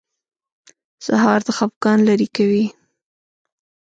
سهار 1.05 1.39
د 1.45 1.49
خفګان 1.57 1.99
لرې 2.07 2.27
کوي. 2.35 2.65